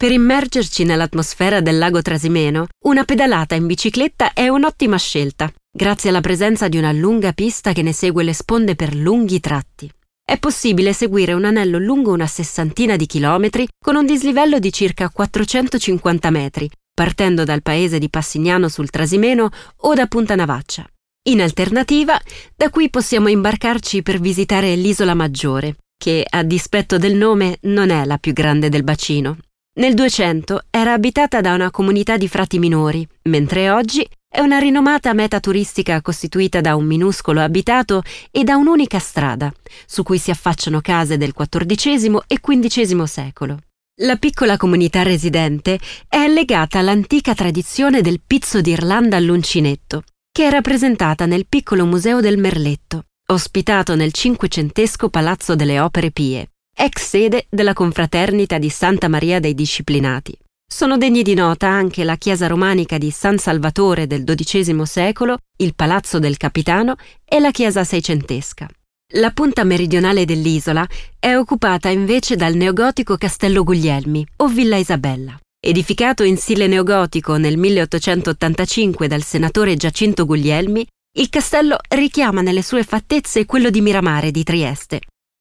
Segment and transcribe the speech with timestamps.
[0.00, 6.22] Per immergerci nell'atmosfera del lago Trasimeno, una pedalata in bicicletta è un'ottima scelta, grazie alla
[6.22, 9.92] presenza di una lunga pista che ne segue le sponde per lunghi tratti.
[10.24, 15.10] È possibile seguire un anello lungo una sessantina di chilometri con un dislivello di circa
[15.10, 20.88] 450 metri, partendo dal paese di Passignano sul Trasimeno o da Punta Navaccia.
[21.28, 22.18] In alternativa,
[22.56, 28.06] da qui possiamo imbarcarci per visitare l'isola Maggiore, che a dispetto del nome non è
[28.06, 29.36] la più grande del bacino.
[29.72, 35.12] Nel 200 era abitata da una comunità di frati minori, mentre oggi è una rinomata
[35.12, 38.02] meta turistica costituita da un minuscolo abitato
[38.32, 39.52] e da un'unica strada,
[39.86, 43.58] su cui si affacciano case del XIV e XV secolo.
[44.02, 45.78] La piccola comunità residente
[46.08, 50.02] è legata all'antica tradizione del pizzo d'Irlanda all'uncinetto,
[50.32, 56.48] che è rappresentata nel piccolo museo del Merletto, ospitato nel cinquecentesco Palazzo delle Opere Pie
[56.82, 60.34] ex sede della confraternita di Santa Maria dei Disciplinati.
[60.66, 65.74] Sono degni di nota anche la chiesa romanica di San Salvatore del XII secolo, il
[65.74, 68.66] Palazzo del Capitano e la chiesa seicentesca.
[69.14, 70.86] La punta meridionale dell'isola
[71.18, 75.38] è occupata invece dal neogotico Castello Guglielmi o Villa Isabella.
[75.62, 80.86] Edificato in stile neogotico nel 1885 dal senatore Giacinto Guglielmi,
[81.18, 85.00] il castello richiama nelle sue fattezze quello di Miramare di Trieste,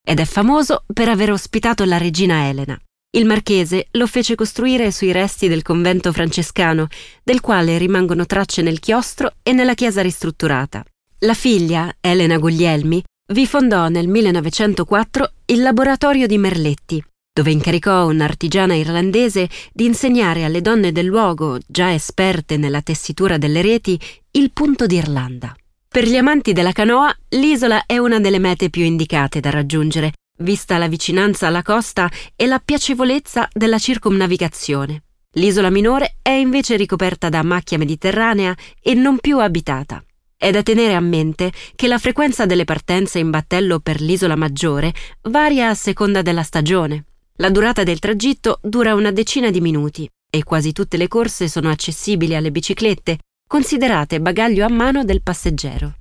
[0.10, 2.76] ed è famoso per aver ospitato la regina Elena.
[3.12, 6.88] Il marchese lo fece costruire sui resti del convento francescano,
[7.24, 10.84] del quale rimangono tracce nel chiostro e nella chiesa ristrutturata.
[11.20, 18.74] La figlia, Elena Guglielmi, vi fondò nel 1904 il laboratorio di Merletti, dove incaricò un'artigiana
[18.74, 24.00] irlandese di insegnare alle donne del luogo, già esperte nella tessitura delle reti,
[24.32, 25.56] il punto d'Irlanda.
[25.92, 30.78] Per gli amanti della canoa, l'isola è una delle mete più indicate da raggiungere, vista
[30.78, 35.02] la vicinanza alla costa e la piacevolezza della circumnavigazione.
[35.31, 40.04] L'isola minore è invece ricoperta da macchia mediterranea e non più abitata.
[40.38, 44.94] È da tenere a mente che la frequenza delle partenze in battello per l'isola maggiore
[45.24, 47.06] varia a seconda della stagione.
[47.38, 51.72] La durata del tragitto dura una decina di minuti e quasi tutte le corse sono
[51.72, 53.18] accessibili alle biciclette,
[53.50, 56.00] considerate bagaglio a mano del passeggero.